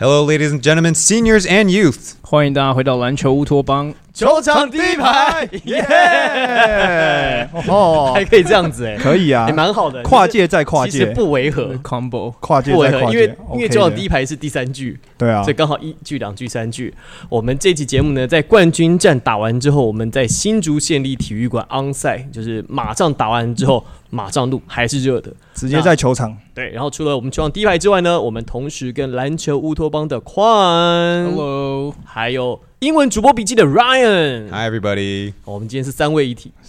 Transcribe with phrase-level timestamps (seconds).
[0.00, 2.18] Hello, ladies and gentlemen, seniors and youth.
[2.26, 3.92] 欢迎大家回到篮球乌托邦。
[4.14, 7.46] 球场第一排，耶！
[7.68, 9.46] 哦 还，可以这样子哎，可以啊。
[9.46, 12.32] 也，蛮好的，跨界再跨其实界，不违和，combo。
[12.40, 15.42] 跨界不违和，再跨界，因为因为球场第一排是第三句，对啊。
[15.42, 16.94] 所以，刚好一句、两句、三句。
[17.28, 25.30] 我们这期节目呢，在冠军战打完之后，我们在新竹县立体育馆 on 赛，就是马上打完之后马上录，还是热的。
[25.54, 30.44] 直接在球场，对，然后除了我们球场第一排之外呢，我们同时跟篮球乌托邦的宽
[31.32, 35.32] ，Hello，还有英文主播笔记的 Ryan，Hi, everybody.
[35.44, 36.52] 我们今天是三位一体，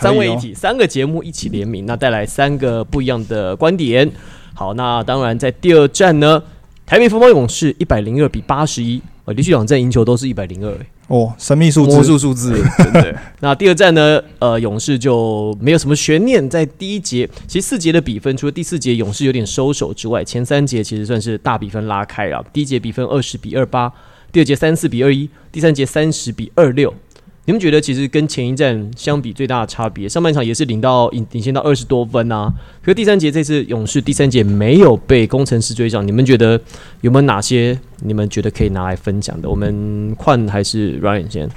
[0.00, 4.10] 三位一体，三个节目一起联名，那带来三个不一样的观点。
[4.54, 6.42] 好，那当然在第二站呢，
[6.86, 10.74] 台北风暴勇士一百零二比八十一，呃，连续两站赢球都是一百零二，
[11.08, 13.14] 哦，神秘数字魔，术数字， 真的。
[13.40, 22.44] 那第二站呢，呃，勇士就没有什么悬念，在第一节，其实四节的比分，除了第四节勇士有点收手之外，前三节其实算是大比分拉开了。
[22.52, 23.92] 第一节比分二十比二八，
[24.32, 26.92] 第二节三四比二一，第三节三十比二六。
[27.46, 32.52] 你们觉得其实跟前一站相比最大的差别，上半场也是领到领领先到二十多分啊，
[32.82, 36.60] 可是第三节这次勇士第三节没有被工程师追上，你们觉得
[37.02, 39.48] 有没有哪些你们觉得可以拿来分享的？
[39.48, 41.48] 我们换还是 Ryan 先？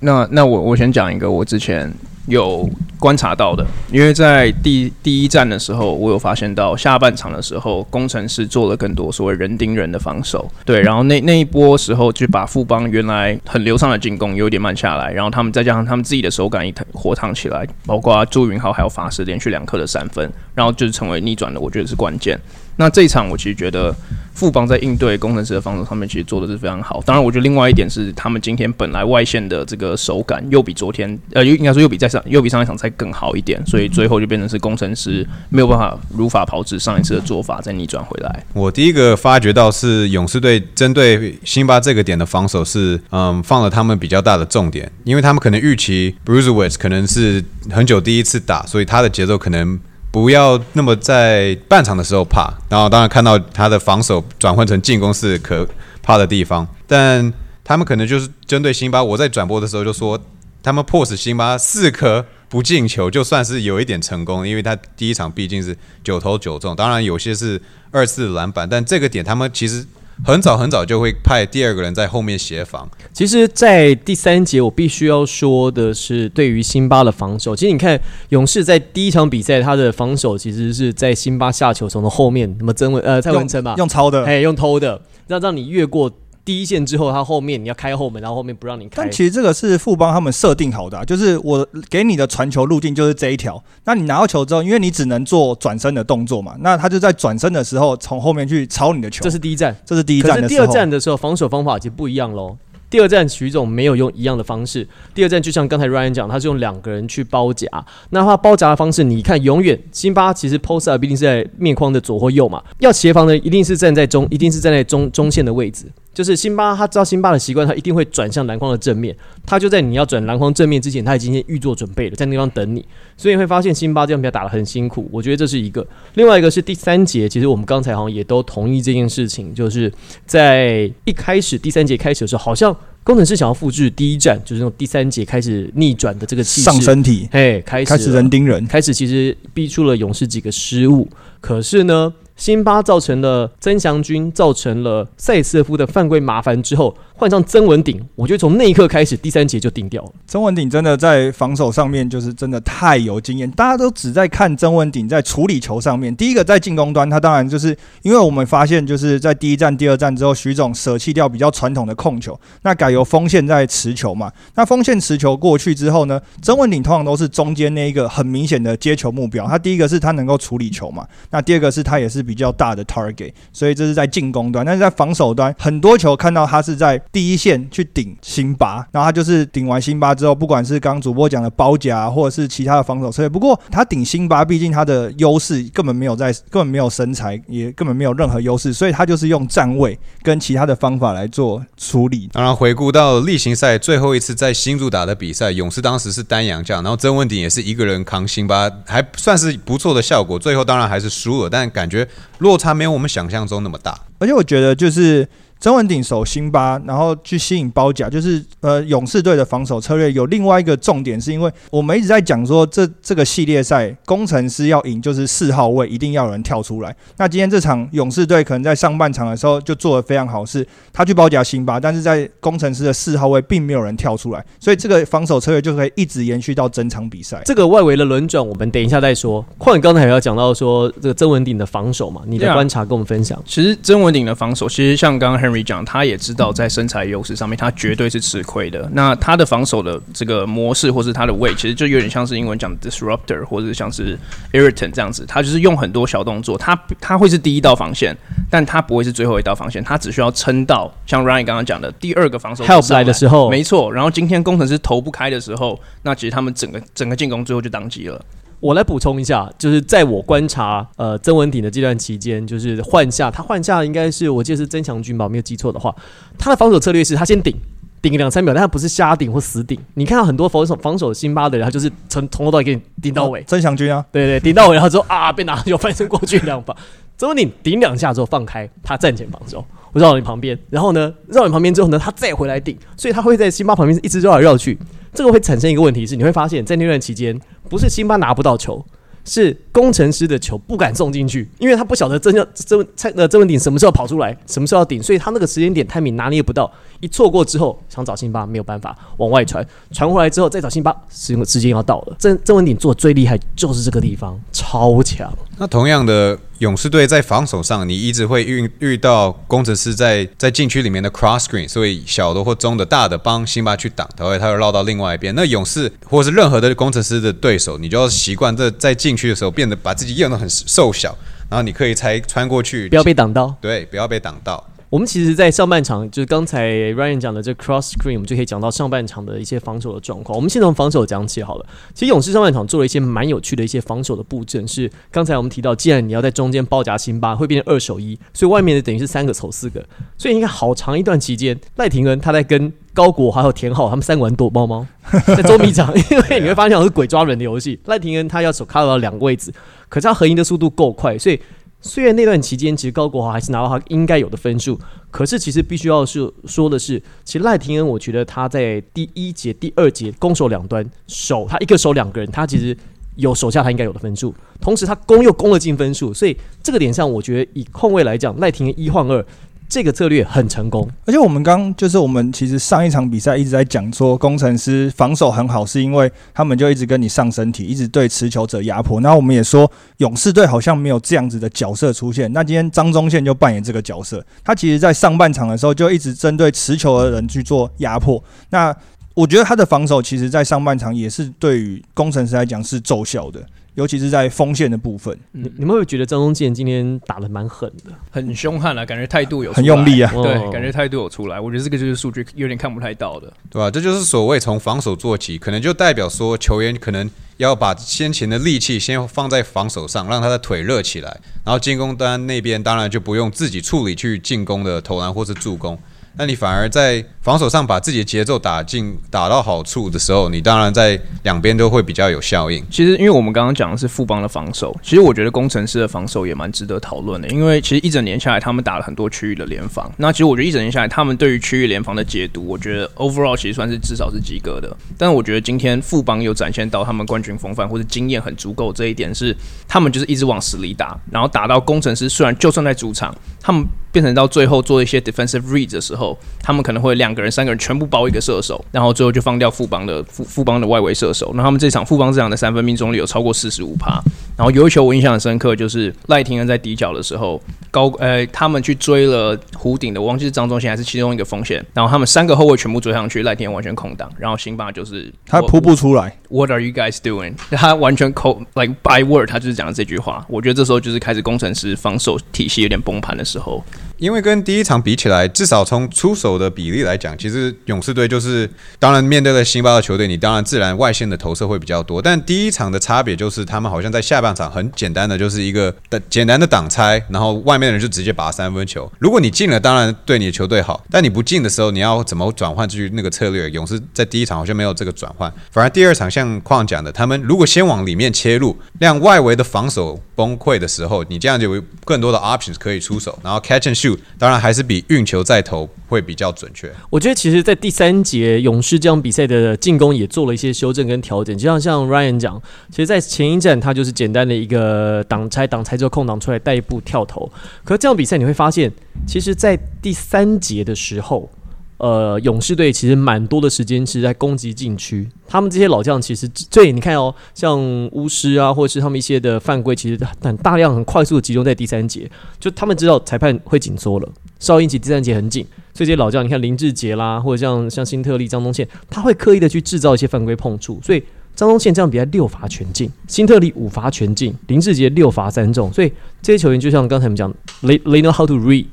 [0.00, 1.90] 那那我我先讲一个我之前
[2.26, 22.38] 有观察到的，因为在第第一站的时候，我有发现到下半场的时候，工程师做了更多所谓人盯人的防守，对，然后那那一波时候就把富邦原来很流畅的进攻有点慢下来，然后他们再加上他们自己的手感一火烫起来，包括朱云豪还有法师连续两颗的三分，然后就是成为逆转的，我觉得是关键。
[22.78, 23.94] 那这一场我其实觉得
[24.34, 27.00] 富邦在应对工程师的防守上面其实做的是非常好。
[27.06, 38.44] 当然，我觉得另外一点是他们今天本来外线的这个手感又比昨天呃，又应该说又比在上又比上一场再更好一点，所以最后就变成是工程师没有办法如法炮制上一次的做法再逆转回来。
[38.52, 49.78] 我第一个发觉到是勇士队针对辛巴这个点的防守是，嗯，放了他们比较大的重点，因为他们可能预期 Bruce West 可能是很久第一次打，所以他的节奏可能
[50.12, 55.66] 不要那么在半场的时候怕，然后当然看到他的防守转换成进攻是可
[56.02, 57.32] 怕的地方，但
[57.64, 60.20] 他们可能就是针对辛巴，我在转播的时候就说，
[60.62, 69.84] 他们迫使辛巴四颗不进球，就算是有一点成功，因为他第一场毕竟是九投九中，当然有些是二次篮板，但这个点他们其实
[70.24, 72.88] 很早很早就会派第二个人在后面协防。
[73.12, 84.24] 其实，在第三节，我必须要说的是，对于辛巴的防守，其实你看勇士在第一场比赛，他的防守其实是在辛巴下球从的后面，那么曾文呃蔡文成吧，用抄的。
[84.24, 86.10] 哎用偷的，让让你越过
[86.46, 89.10] 第一线之后，他后面你要开后门，然后后面不让你开但。
[89.10, 93.60] 其实这个是富邦他们设定好的、啊，就是我给你的传球路径就是这一条。
[93.84, 99.24] 那你拿到球之后，因为你只能做转身的动作嘛，那他就在转身的时候从后面去抄你的球。
[99.24, 100.64] 这是第一站，这是第一站的时候。
[100.64, 102.56] 二站的时候，防守方法就不一样喽。
[102.88, 107.66] 第二站徐总没有用一样的方式，第二站就像刚才 Ryan 讲，他是用两个人去包夹。
[108.10, 115.86] 那他包夹的方式，你看永远辛巴其实 post up 必定是在面框的左或右嘛，要协防的一定是站在中，一定是站在中中线的位置。
[116.16, 122.82] 就是辛巴，他知道辛巴的习惯，他一定会转向篮筐的正面，他就在你要转篮筐正面之前，他已经先预做准备了，在那地方等你。
[123.18, 125.86] 所以你会发现辛巴这样比较打得很辛苦，我觉得这是一个。
[126.14, 129.92] 另外一个是第三节，其实我们刚才好像也都同意这件事情，就是
[130.24, 132.74] 在一开始第三节开始的时候，好像
[133.04, 141.06] 工程师想要复制第一站，就是那种第三节开始逆转的这个气势，上身体嘿，开始开始人盯人，开始其实逼出了勇士几个失误，
[141.42, 150.10] 可是呢，辛巴造成了曾祥军造成了塞瑟夫的犯规麻烦之后，换上曾文鼎，我觉得从那一刻开始，第三节就定掉了。
[150.26, 156.14] 曾文鼎真的在防守上面就是真的太有经验，大家都只在看曾文鼎在处理球上面。
[156.14, 164.30] 第一个在进攻端，他当然就是因为我们发现就是在第一站、第二站之后，徐总舍弃掉比较传统的控球，那改由锋线在持球嘛。
[164.54, 169.46] 那锋线持球过去之后呢，曾文鼎通常都是中间那一个很明显的接球目标。
[169.46, 174.66] 他第一个是他能够处理球嘛，那第二个是他也是比较大的 target，所以这是在进攻端。
[174.66, 183.28] 但是在防守端，很多球看到他是在第一线去顶辛巴，然后他就是顶完辛巴之后，不管是刚主播讲的包夹，或者是其他的防守策略。
[183.28, 192.28] 不过他顶辛巴，毕竟他的优势根本没有在，根本没有身材，也根本没有任何优势，所以他就是用站位跟其他的方法来做处理。
[192.32, 200.38] 当然，回顾到例行赛最后一次在新竹打的比赛，勇士当时是单阳将，然后曾文鼎也是一个人扛辛巴，还算是不错的效果。
[200.38, 202.06] 最后当然还是输了，但感觉
[202.38, 203.98] 落差没有我们想象中那么大。
[204.18, 205.26] 而且我觉得就是
[205.58, 216.94] 曾文鼎守辛巴，然后去吸引包夹，就是呃勇士队的防守策略有另外一个重点，是因为我们一直在讲说这这个系列赛工程师要赢，就是四号位一定要有人跳出来。
[217.16, 227.40] 那今天这场勇士队可能在上半场的时候就做得非常好，是他去包夹辛巴，但是在工程师的四号位并没有人跳出来，所以这个防守策略就可以一直延续到整场比赛。
[227.44, 229.44] 这个外围的轮转，我们等一下再说。
[229.58, 233.42] 况你刚才也要讲到说这个曾文鼎的防守嘛，你的观察跟我们分享。
[233.46, 238.88] 其实曾文鼎的防守，其实像刚刚 Henry 讲，他也知道在身材优势上面，他绝对是吃亏的。
[238.92, 244.18] 那他的防守的这个模式，或是他的位，其实就有点像是英文讲 disruptor，或者像是
[244.52, 245.24] irritant 这样子。
[245.26, 248.16] 他就是用很多小动作，他他会是第一道防线，
[248.50, 253.92] 但他不会是最后一道防线，他只需要撑到像 Ryan 刚刚讲的第二个防守 help 来的时候，没错。
[253.92, 258.20] 然后今天工程师投不开的时候，那其实他们整个整个进攻最后就当机了。
[258.60, 265.94] 我来补充一下，就是在我观察呃曾文鼎的这段期间，就是换下他换下应该是我记得是曾祥军吧，我没有记错的话，
[266.38, 267.54] 他的防守策略是他先顶。
[268.02, 269.76] 顶两三秒，但他不是瞎顶或死顶。
[269.94, 276.76] 你看到很多防守防守辛巴的人，他就是从从头到尾给你顶到尾，曾祥军啊，对对，顶到尾，然后之后啊被拿球翻身过去两把。
[277.16, 284.78] 曾文鼎顶两下之后放开，他站前防守，我绕你旁边，然后呢绕你旁边之后呢，他再回来顶，所以他会在辛巴旁边一直绕来绕去。
[285.12, 287.36] 这个会产生一个问题是，你会发现在那段期间，
[287.68, 288.84] 不是辛巴拿不到球，
[289.24, 296.70] 是工程师的球不敢送进去，因为他不晓得曾要曾蔡呃郑文鼎什么时候跑出来，什么时候要顶，所以他那个时间点泰米拿捏不到，
[297.00, 302.16] 一错过之后想找辛巴没有办法往外传，传回来之后再找辛巴，时时间要到了。
[302.18, 305.32] 郑郑文鼎做的最厉害就是这个地方，超强。
[305.58, 315.34] 那同样的，勇士队在防守上，你一直会遇遇到工程师在在禁区里面的 cross screen，所以小的或中的大的帮辛巴去挡，他会他会绕到另外一边。
[315.34, 321.16] 那勇士或是任何的工程师的对手，你就要习惯这在禁区的时候变得把自己用得很瘦小，
[321.48, 323.56] 然后你可以才穿过去，不要被挡到。
[323.60, 324.62] 对，不要被挡到。
[324.88, 330.36] 我们其实，在上半场，就是刚才 Ryan 讲的这 cross screen，我们就可以讲到上半场的一些防守的状况。
[330.36, 331.66] 我们先从防守讲起好了。
[331.92, 339.84] 其实勇士上半场做了一些蛮有趣的一些防守的布阵，是刚才我们提到，既然你要在中间包夹辛巴，会变成二手一，所以外面的等于是三个凑四个。
[340.16, 344.86] 所以应该，好长一段期间，赖廷恩他在跟高国还有田浩他们三个玩躲猫猫，
[345.26, 347.80] 在捉迷藏，因为你会发现是鬼抓人的游戏。
[347.86, 349.52] 赖廷恩他要手卡到两个位置，
[349.88, 351.40] 可是他合赢的速度够快，所以。
[351.80, 354.78] 虽然那段期间，其实高国华还是拿到他应该有的分数，
[355.10, 362.76] 可是其实必须要是说的是，其实赖廷恩，我觉得他在第一节、第二节攻守两端守，他一个守两个人，他其实
[363.14, 369.24] 有手下他应该有的分数，同时他攻又攻了进分数，所以这个点上，我觉得以控卫来讲，赖廷恩一换二。
[369.68, 379.00] 这个策略很成功，而且我们刚就是我们其实上一场比赛一直在讲说，工程师防守很好，是因为他们就一直跟你上身体，一直对持球者压迫。
[379.00, 382.32] 然后我们也说，勇士队好像没有这样子的角色出现。
[382.32, 388.22] 那今天张忠宪就扮演这个角色，他其实在上半场的时候就一直针对持球的人去做压迫。
[388.50, 388.74] 那
[389.14, 393.44] 我觉得他的防守其实，在上半场也是对于工程师来讲是奏效的。
[393.76, 401.38] 尤其是在锋线的部分，你你们会觉得张宗健今天打的蛮狠的，很凶悍啊，感觉态度有很用力啊，对，哦感觉态度有出来。
[401.38, 403.30] 我觉得这个就是数据有点看不太到的。
[403.50, 415.78] 对吧、这就是所谓从防守做起，可能就代表说球员可能要把先前的力气先放在防守上，让他的腿热起来，然后进攻端那边当然就不用自己处理去进攻的投篮或是助攻。
[416.18, 422.64] 那你反而在防守上把自己的节奏打进打到好处的时候，你当然在两边都会比较有效应。
[422.70, 427.26] 其实，因为我们刚刚讲的是富邦的防守，其实我觉得工程师的防守也蛮值得讨论的。
[427.30, 429.90] 因为其实一整年下来，他们打了很多区域的联防。
[429.96, 434.76] 那其实我觉得一整年下来，他们对于区域联防的解读，我觉得 overall 其实算是至少是及格的。
[434.96, 451.32] 但我觉得今天富邦有展现到他们冠军风范或者经验很足够这一点，是他们就是一直往死里打，然后打到工程师虽然就算在主场，他们变成到最后做一些 defensive read 的时候，他们可能会两个人、三个人全部包一个射手，然后最后就放掉富邦的富富邦的外围射手。
[451.34, 454.00] 那他们这场富邦这场的三分命中率有超过四十五趴。
[454.36, 466.14] 然后有一球我印象很深刻，就是赖廷恩在底角的时候，高呃他们去追了弧顶的，我忘记是张忠贤还是其中一个锋线，然后他们三个后卫全部追上去，赖廷恩完全空档，然后辛巴就是他扑不出来。
[466.28, 467.34] What are you guys doing？
[467.56, 470.24] 他完全口 like by word，他就是讲的这句话。
[470.28, 473.64] 我觉得这时候就是开始工程师防守体系有点崩盘的时候。
[473.98, 482.02] 因为跟第一场比起来，至少从出手的比例来讲，其实勇士队就是，当然面对了辛巴的球队，你当然自然外线的投射会比较多。
[482.02, 488.90] 但第一场的差别就是，他们好像在下半场很简单的就是一个的 简单的挡拆，然后外面的人就直接拔三分球。
[488.98, 493.48] 如果你进了，当然对你的球队好；但你不进的时候，你要怎么转换去那个策略？
[493.48, 506.72] 勇士在第一场好像没有这个转换，反而第二场像矿讲的，他们如果先往里面切入，让外围的防守崩溃的时候，你这样就有更多的 options 可以出手，然后 catch and shoot，当然还是比运球再投会比较准确。
[506.88, 517.30] 我觉得其实，在第三节勇士这场比赛的进攻也做了一些修正跟调整，就像像 Ryan 讲，其实，在前一站他就是简单的一个挡拆，挡拆之后空档出来带一步跳投。
[517.62, 518.72] 可是这场比赛你会发现，
[519.06, 521.30] 其实，在第三节的时候，
[521.78, 525.06] 呃，勇士队其实蛮多的时间是在攻击禁区。
[525.28, 527.60] 他们这些老将其实最，你看哦，像
[527.92, 532.10] 巫师啊，或者是他们一些的犯规，其实很大量、很快速的集中在第三节。
[532.40, 534.08] 就他们知道裁判会紧缩了，
[534.40, 540.80] 哨音起第三节很紧，所以这些老将，你看林志杰啦，或者像像辛特利、张东宪，他会刻意的去制造一些犯规碰触。
[540.82, 541.02] 所以
[541.34, 545.70] 张东宪这样比赛六罚全进，辛特利五罚全进，林志杰六罚三中。
[545.74, 545.92] 所以
[546.22, 547.30] 这些球员就像刚才我们讲
[547.60, 548.64] ，they they know how to read。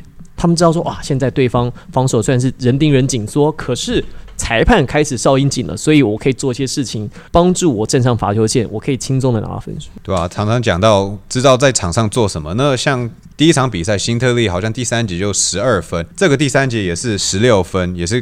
[0.43, 4.03] 他们知道说，哇，现在对方防守虽然是人盯人紧缩，可是
[4.35, 9.87] 裁判开始哨音紧了，所以我可以做一些事情，帮助我站上罚球线，我可以轻松的拿到分数。
[10.01, 12.53] 对啊，常常讲到知道在场上做什么。
[12.55, 18.21] 那像第一场比赛，辛特利好像第三节就十二分，这个第三节也是十六分，也是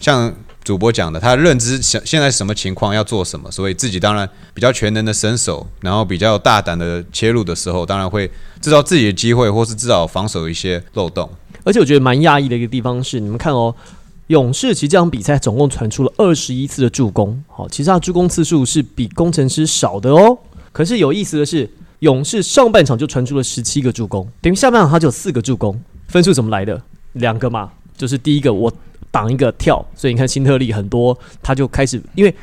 [0.00, 0.30] 像
[0.62, 8.30] 主播讲的，他认知现现在什么情况要做什么，所以自己当然比较全能的身手，然后比较大胆的切入的时候，当然会
[8.60, 11.26] 制造自己的机会，或是至少防守一些漏洞。
[11.64, 13.74] 而且我觉得蛮讶异的一个地方是，你们看哦，
[14.28, 20.38] 勇士其实这场比赛总共传出了二十一次的助攻，好，其实他助攻次数是比工程师少的哦。
[20.70, 21.68] 可是有意思的是，
[21.98, 26.80] 勇士上半场就传出了十七个助攻，等于下半场他就有四个助攻，分数怎么来的？
[27.14, 28.72] 两个嘛，就是第一个我
[29.10, 32.34] 挡一个跳，所以你看辛特利很多，他就开始因为。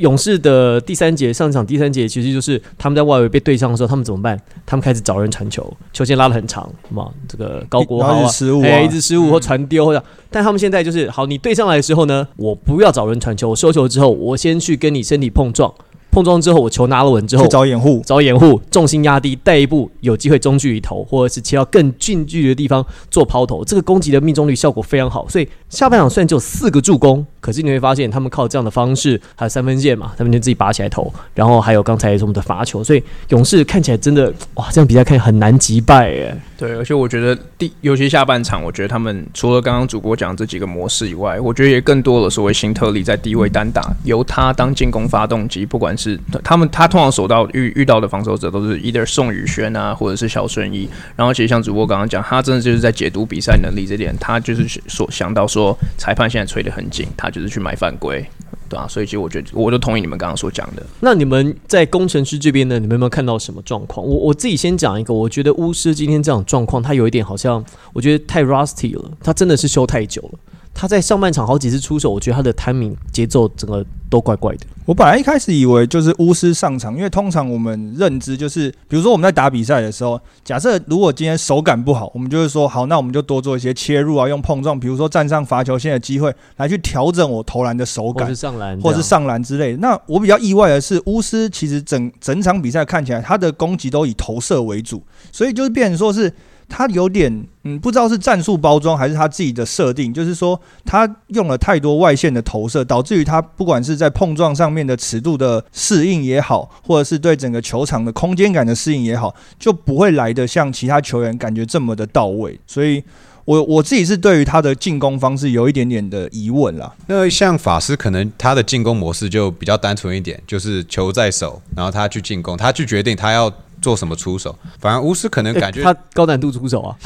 [0.00, 4.40] 勇士的第三节上场第三节其实就是他们在外围被对上的时候，他们怎么办？
[4.66, 8.30] 他们开始找人传球，球线拉的很长，嘛，这个高国豪啊，
[8.64, 15.72] 哎，一直失误或传丢或者，但他们现在就是好，你对上来的时候呢，我不要找人传球，我收球之后，我先去跟你身体碰撞。
[16.12, 25.28] 碰撞之后，我球拿了稳之后，找掩护，找掩护，重心压低，带一步，有机会中距离投，或者是切到更近距离的地方做抛投，这个攻击的命中率效果非常好。
[25.28, 36.36] 所以下半场虽然只有四个助攻，可是你会发现他们靠这样的方式，还有三分线嘛，他们就自己拔起来投，然后还有刚才我们的罚球，所以勇士看起来真的哇，这样比赛看很难击败耶。
[36.58, 50.86] 对，而且我觉得第尤其下半场，我觉得他们除了刚刚主播讲这几个模式以外，我觉得也更多的所谓新特例在低位单打，由他当进攻发动机，不管是他们他通常守到遇遇到的防守者都是 either 宋宇轩啊，或者是小顺义。
[51.16, 58.24] 然后其实像主播刚刚讲，他真的就是在解读比赛能力这点，他就是所想到说裁判现在吹得很紧，他就是去买犯规。
[58.68, 60.86] 对啊，所以其实我觉得，我就同意你们刚刚所讲的。
[61.00, 62.78] 那你们在工程师这边呢？
[62.78, 64.06] 你们有没有看到什么状况？
[64.06, 70.38] 我我自己先讲一个，我觉得巫师今天这种状况，他有一点好像，我觉得太 rusty 了，他真的是修太久了。
[70.72, 74.66] 他在上半场好几次出手，我觉得他的 timing 节奏整个都怪怪的。
[74.84, 89.78] 我本来一开始以为就是巫师上场，因为通常我们认知就是，比如说我们在打比赛的时候，假设如果今天手感不好，我们就会说好，那我们就多做一些切入啊，用碰撞，比如说站上罚球线的机会来去调整我投篮的手感，或是上篮，或是上篮之类的。
[89.78, 96.32] 那我比较意外的是，巫师其实整整场比赛看起来他的攻击都以投射为主，所以就是变成说是。
[96.70, 112.58] 他有点嗯，不知道是战术包装还是他自己的设定，就是说他用了太多外线的投射，导致于他不管是在碰撞上面的尺度的适应也好，或者是对整个球场的空间感的适应也好，就不会来的像其他球员感觉这么的到位。
[112.66, 113.02] 所以，
[113.44, 116.90] 我我自己是对于他的进攻方式有一点点的疑问啦。
[117.08, 123.52] 那像法师可能他的进攻模式就比较单纯一点，就是球在手，然后他去进攻，他去决定他要。
[123.80, 124.56] 做什么出手？
[124.78, 126.96] 反而巫师可能感觉他高难度出手啊，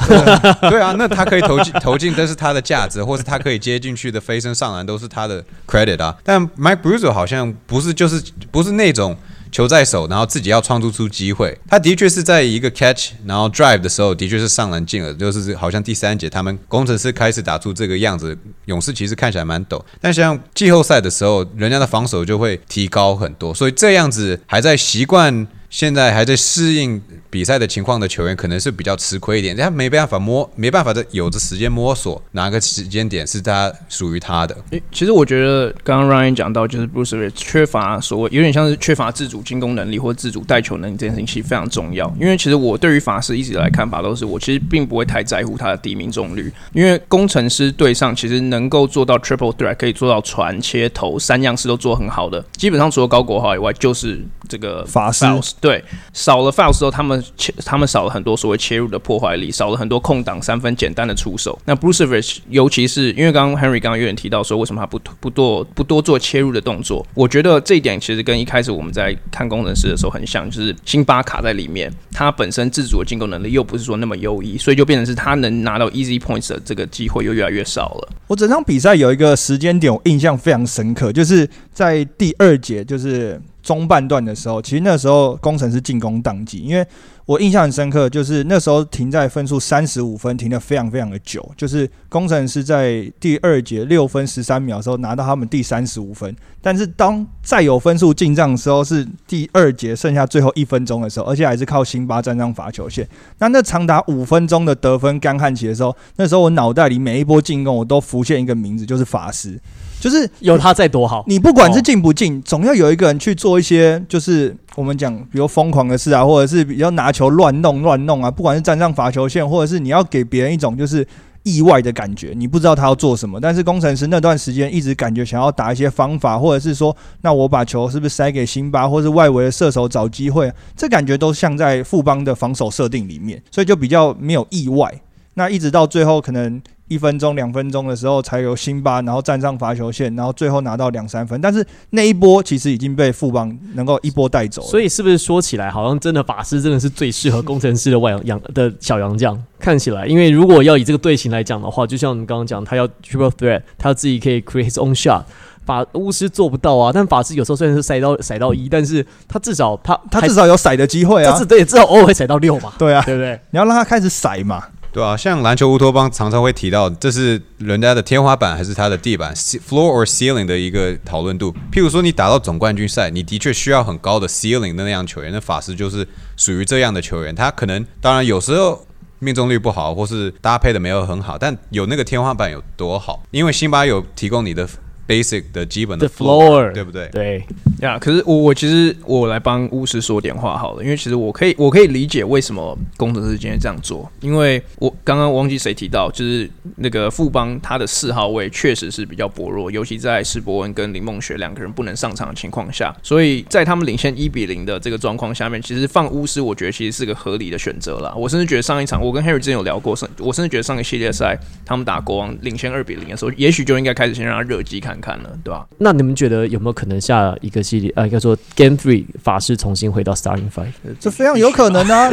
[0.69, 6.15] 对啊，那他可以投进 投进，这是他的价值，或是他可以接进去的飞身上篮都是他的 credit 啊。
[6.23, 9.15] 但 Mike Bruce 好像不是，就是不是那种
[9.51, 11.57] 球在手，然后自己要创造出机会。
[11.69, 25.47] 他的确是在一个 catch 然后 drive 的时候，的确是上篮进了，就是好像第三节他们工程师开始打出这个样子，勇士其实看起来蛮抖，但像季后赛的时候，人家的防守就会提高很多，所以这样子还在习惯。
[25.75, 34.55] 现在还在适应比赛的情况的球员，可能是比较吃亏一点，他没办法摸，没办法的有着时间摸索哪个时间点是他属于他的。
[34.69, 42.09] 诶，其实我觉得刚刚 Ryan 讲到，就是 Bruce 缺乏所谓有点像是缺乏自主进攻能力或自主带球能力这件事情，其实非常重要。
[42.17, 55.25] 因为其实我对于法师一直来看法都是，我其实并不会太在乎他的低命中率，因为工程师队上其实能够做到 Triple Threat，可以做到传切投三样事都做很好的，基本上除了高国豪以外，就是这个法师。
[55.65, 61.57] 对，少了 foul 之后，他们切他们少了很多所谓切入的破坏力，少了很多空档三分简单的出手。
[61.65, 67.03] 那 b r u c e v i c h 尤其是因为刚刚 Henry 刚刚有点提到说，为什么他不不多不多做切入的动作？
[67.15, 78.09] 我觉得这一点其实跟一开始我们在看工程师的时候很像，就是辛巴卡在里面，他本身自主的进攻能力又不是说那么优异，所以就变成是他能拿到 easy points 的这个机会又越来越少了。
[78.27, 86.85] 我整场比赛有一个时间点我印象非常深刻，就是在第二节，就是中半段的时候，其实那时候工程师进攻宕机，因为
[87.25, 103.09] 我印象很深刻，就是那时候停在分数三十五分，停的非常非常的久，就是工程师在第二节六分十三秒的时候拿到他们第三十五分，但是当再有分数进账的时候，是第二节剩下最后一分钟的时候，而且还是靠辛巴站上罚球线。
[103.39, 109.59] 那那长达五分钟的得分干旱期的时候，那时候我脑袋里每一波进攻我都浮现一个名字，就是法师，
[109.99, 111.23] 就是有他在多好。
[111.27, 121.07] 你不管是进不进，总要有一个人去做一些，就是我们讲，比如疯狂的事啊，或者是比较拿球乱弄乱弄啊，不管是站上罚球线，或者是你要给别人一种就是
[121.43, 123.39] 意外的感觉，你不知道他要做什么。
[123.39, 134.93] 但是工程师那段时间一直感觉想要打一些方法，或者是说，那我把球是不是塞给辛巴，或是外围的射手找机会，这感觉都像在富邦的防守设定里面，所以就比较没有意外。
[135.35, 136.61] 那一直到最后可能。
[136.87, 141.39] 一分钟、两分钟的时候才有辛巴，然后站上罚球线，然后最后拿到两三分。
[141.41, 144.61] 但是那一波其实已经被富邦能够一波带走。
[144.61, 149.41] 所以是不是说起来，好像真的法师真的是最适合工程师的外洋 的小洋将？
[149.59, 155.23] 看起来，因为如果要以这个队形来讲的话，就像我们刚刚讲，他要 triple threat，他自己可以 create his own shot。
[155.65, 161.43] 法巫师做不到啊，但法师有时候虽然是塞到塞到一，但是他至少他他至少有塞的机会啊。
[161.45, 162.71] 对，至少偶尔会塞到六嘛。
[162.77, 163.39] 对啊，对不对？
[163.49, 164.63] 你要让他开始塞嘛。
[164.95, 171.53] 对啊，像篮球乌托邦常常会提到，这是人家的天花板还是他的地板 （floor or ceiling） 的一个讨论度。
[171.69, 177.35] 譬如说，你打到总冠军赛，你的确需要很高的 ceiling 的那样球员，那法师就是属于这样的球员。
[177.35, 178.87] 他可能当然有时候
[179.19, 183.21] 命中率不好，或是搭配的没有很好，但有那个天花板有多好？
[183.31, 184.65] 因为辛巴有提供你的。
[185.07, 187.07] Basic 的基本的 floor，对不对？
[187.09, 187.43] 对
[187.81, 187.97] 呀。
[187.99, 208.13] 可是我我其实我来帮巫师说点话好了，因为其实我可以我可以理解为什么工程师今天这样做，因为我刚刚忘记谁提到，就是那个富邦他的四号位确实是比较薄弱，尤其在施伯文跟林梦雪两个人不能上场的情况下，所以在他们领先一比零的这个状况下面，其实放巫师我觉得其实是个合理的选择啦。
[208.15, 214.94] 我甚至觉得上一场我跟 Harry 之前有聊过，甚我甚至觉得上个系列赛他们打国王领先二比零的时候，也许就应该开始先让他热机看。
[214.99, 215.65] 看了，对吧？
[215.77, 218.05] 那你们觉得有没有可能下一个系列啊？
[218.05, 222.09] 应该说 Game Three 法师重新回到 Starting Five，这非常有可能啊！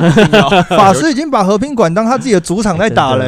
[0.71, 3.25] 法师已经把和平馆当他自己的主场在打了。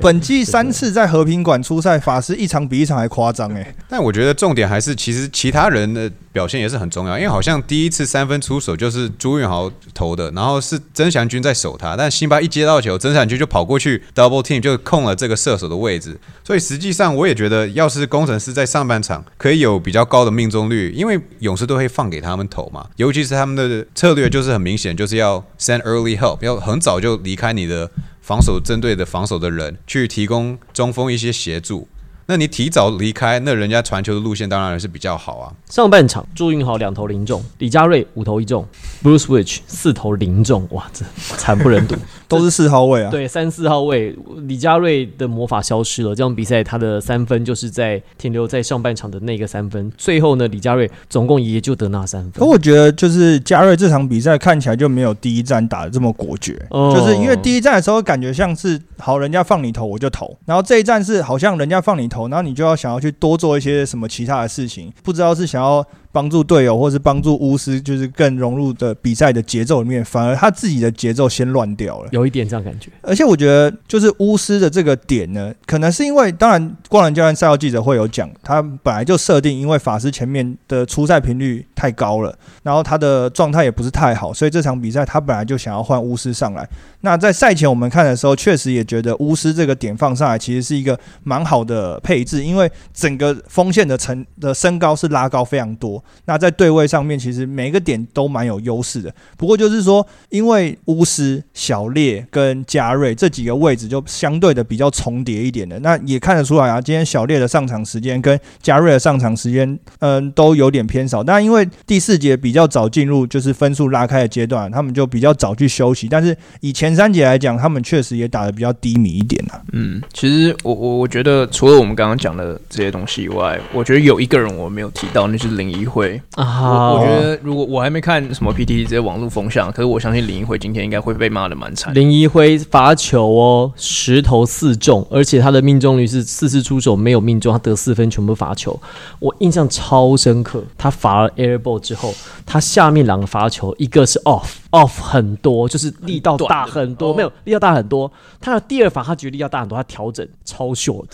[0.00, 3.74] 本季三次在和平馆出赛，法师一场比一场还夸张哎。
[3.88, 27.88] 但我觉得重点还是，其实其他人的表现也是很重要，因为好像第一次三分出手就是朱运豪投的，然后是曾祥军在守他，但辛巴一接到球，曾祥军就跑过去 Double Team 就控了这个射手的位置，所以实际上我也觉得，要是工程师在上半场可以有比较高的命中率，因为勇士都会放给他们投嘛，尤其是他们的策略就是很明显，就是要 send early help，要很早就离开你的
[28.20, 31.86] 防守针对的防守的人，去提供中锋一些协助。
[32.26, 35.52] 那你提早离开，那人家传球的路线当然是比较好啊。
[35.68, 38.66] 上半场朱云豪两投零中，李佳瑞五投一中
[39.02, 41.04] ，Bruce Witch 四投零中，哇，这
[41.36, 41.94] 惨不忍睹，
[42.28, 43.10] 都是四号位啊。
[43.10, 46.14] 对，三四号位，李佳瑞的魔法消失了。
[46.14, 52.32] 这场比赛他的三分就是在停留在上半场的那个三分，最后呢，李佳瑞总共也就得那三分。
[52.32, 62.04] 可我觉得就是佳瑞这场比赛看起来就没有第一站打的这么果决，就是因为第一站的时候感觉像是好人家放你投我就投，然后这一站是好像人家放你。
[62.06, 65.84] 投，然后你就要想要去多做一些什么其他的事情，不知道是想要。
[66.14, 72.88] 帮助队友，或是帮助巫师，就是更融入的比赛的节奏里面，反而他自己的节奏先乱掉了，有一点这样感觉。
[73.02, 86.68] 而且我觉得，就是巫师的这个点呢，可能是因为，当然，光篮教练赛后记者会有讲，他本来就设定，因为法师前面的出赛频率太高了，然后他的状态也不是太好，所以这场比赛他本来就想要换巫师上来。
[87.04, 96.02] 那在赛前我们看的时候，确实也觉得巫师这个点放上来，其实是一个蛮好的配置，因为整个锋线的层的身高是拉高非常多。
[96.24, 99.14] 那在对位上面，其实每一个点都蛮有优势的。
[99.36, 106.80] 不过就是说，因为巫师、小烈跟加瑞这几个位置就相对的比较重叠一点的，那也看得出来啊。
[106.80, 111.22] 今天小烈的上场时间跟加瑞的上场时间，嗯，都有点偏少。
[111.22, 116.08] 但因为第四节比较早进入就是分数拉开的阶段，他们就比较早去休息。
[116.08, 119.60] 但是以前前三节来讲，他们确实也打得比较低迷一点啊。
[119.72, 126.20] 嗯，其实我我我觉得除了我们刚刚讲的这些东西以外，我觉得有一个人我没有提到，那就是林一辉。
[126.36, 131.92] 啊，我我觉得如果我还没看什么 PT 这些网络风向，可是我相信林一辉今天应该会被骂的蛮惨。
[131.92, 138.78] 林一辉罚球哦，十投四中，而且他的命中率是四次出手没有命中，他得四分，全部罚球。
[139.18, 142.14] 我印象超深刻，他罚了 air ball 之后，
[142.46, 148.10] 他下面两个罚球，一个是 off off 很多，就是力道大很多，没有力道大很多。
[148.40, 151.04] 他的第二法他觉得力道大很多，他调整超 short，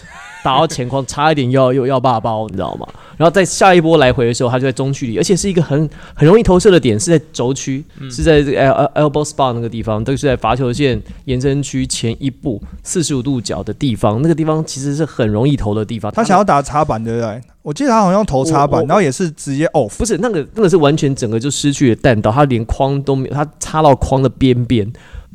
[0.42, 2.88] 打到前框差一点又要又要爆包，你知道吗？
[3.18, 16.10] 然后在下一波来回的时候，他就在中距离，而且是一个很很容易投射的点，是在轴区，是在这个 el el- elbow spot 那个地方，都是在罚球线延伸区前一步四十五度角的地方，那个地方其实是很容易投的地方。
[16.12, 17.40] 他想要打插板，对不对？
[17.62, 19.96] 我记得他好像头插板，然后也是直接 off。
[19.98, 24.86] 不是那个，那个是完全整个就失去了弹道，他连框都没有，他插到框的边边，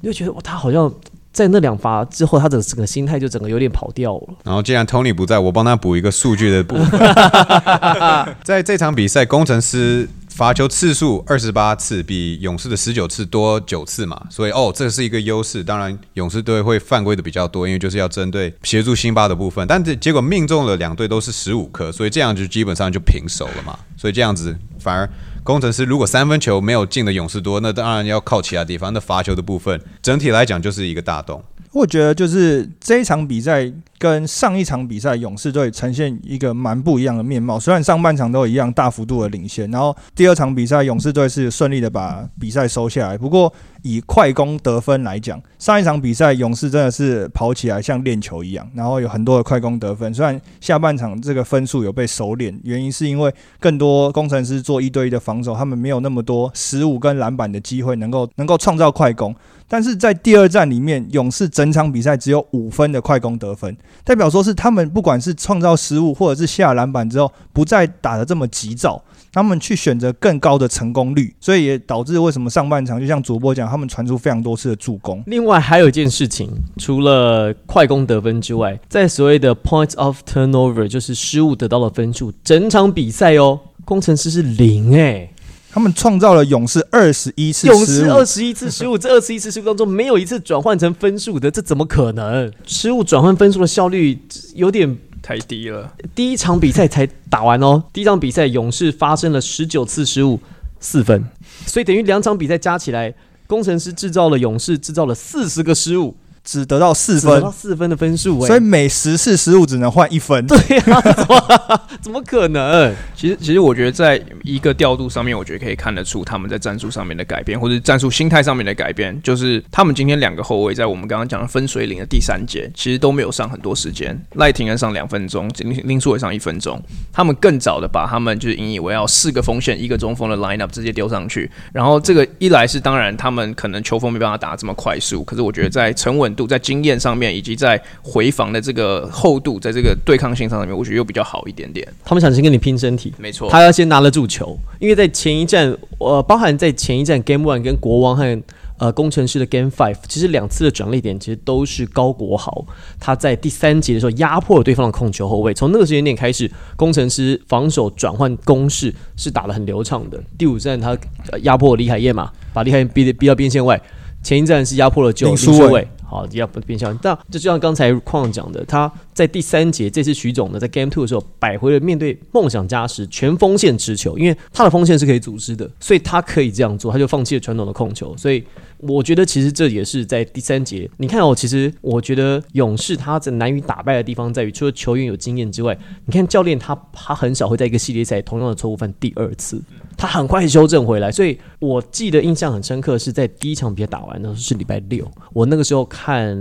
[0.02, 0.92] 你就觉得哇，他好像
[1.32, 4.28] 在那两发之后，他整整个心态就整个有点跑掉了。
[4.44, 7.00] 然后既然 Tony 不在，我帮他补一个数据的部分。
[8.44, 15.64] 在这场比赛，工程师罚球次数二十八次，比勇士的十九次多九次嘛，所以哦，这是一个优势。
[15.64, 19.66] 当然，勇士队会犯规的比较多，因为就是要针对协助辛巴的部分。
[19.66, 23.80] 但这结果命中了两队都是十五颗，所以这样就基本上就平手了嘛。
[23.96, 25.10] 所以这样子反而。
[25.46, 28.92] 工程师如果三分球没有进的勇士多，那当然要靠其他地方。
[28.92, 31.44] 那罚球的部分，整体来讲就是一个大洞。
[31.72, 37.60] 我觉得就是这一场比赛跟上一场比赛勇士队呈现一个蛮不一样的面貌。
[37.60, 43.16] 虽然上半场都一样大幅度的领先，然后第二场比赛勇士队是顺利的把比赛收下来。
[43.16, 43.54] 不过
[43.86, 50.12] 以快攻得分来讲，上一场比赛勇士真的是跑起来像练球一样，然后有很多的快攻得分。
[50.12, 59.36] 虽然下半场这个分数有被收敛，原因是因为更多工程师做一对一的防守，他们没有那么多失误跟篮板的机会，能够能够创造快攻。
[59.68, 69.04] 但是在第二战里面，勇士整场比赛只有五分的快攻得分，代表说是他们不管是创造失误或者是下篮板之后，不再打得这么急躁，
[69.36, 75.22] 他们去选择更高的成功率，所以也导致为什么上半场就像主播讲，他们传出非常多次的助攻。
[75.28, 85.30] 另外还有一件事情，除了快攻得分之外，在所谓的 points of turnover，就是失误得到的分数，整场比赛哦，工程师是零哎、
[85.70, 92.50] 他们创造了勇士二十一次勇士二，十一次失误，这二十一次失误当中没有一次转换成分数的，这怎么可能？
[92.66, 94.18] 失误转换分数的效率
[94.54, 94.98] 有点。
[95.26, 100.40] 太低了，第一场比赛才打完哦，第一场比赛勇士发生了十九次失误，
[100.80, 101.26] 四分，
[101.66, 103.12] 所以等于两场比赛加起来，
[103.48, 110.46] 工程师制造了勇士制造了四十个失误，只得到四分只得到，四分的分数、哎，所以每十次失误只能换一分。
[110.46, 112.94] 对呀、怎么 怎么可能？
[113.16, 119.20] 其实，其实我觉得在一个调度上面，我觉得可以看得出他们在战术上面的改变，或者战术心态上面的改变。
[119.24, 124.16] 就是他们今天两个后卫在我们刚刚讲的分水岭的第三节，其实都没有上很多时间。
[124.36, 126.80] 赖廷恩上两分钟，林林书伟上一分钟。
[127.12, 131.50] 他们更早的把他们就是引以为傲四个锋线一个中锋的 lineup 直接丢上去。
[131.74, 141.88] 然后这个一来是当然他们可能球风没办法打得这么快速，可是我觉得在沉稳度、在经验上面，以及在回防的这个厚度，在这个对抗性上面，我觉得又比较好一点点。
[142.04, 148.42] 他们想先跟你拼身体，没错，他要先拿得住球，因为在前一站，呃，包含在前一站 Game One 跟国王和
[148.78, 152.66] 呃工程师的 Game Five，其实两次的转捩点其实都是高国豪
[153.00, 160.22] 他在第三节的时候压迫了对方的控球后卫，从那个时间点开始，工程师防守转换攻势是打得很流畅的。
[160.38, 160.90] 第五站他、
[161.32, 163.82] 呃压迫李海燕嘛，把李海燕逼逼到边线外，
[164.22, 165.88] 前一站是压迫了九林书伟。
[166.16, 178.44] 好，要不变相，但这就像刚才矿讲的，他在第三节这次徐总呢，在 Game Two 的时候摆回了面对梦想家时全锋线持球，因为他的锋线是可以组织的，所以他可以这样做，他就放弃了传统的控球，所以
[178.80, 189.62] 我觉得其实这也是在第三节，你看哦，其实我觉得勇士他在难于打败的地方在于，除了球员有经验之外，你看教练他他很少会在一个系列赛同样的错误犯第二次，
[189.96, 196.38] 他很快修正回来，所以我记得印象很深刻是在第一场比赛打完的时候是礼拜六，我那个时候看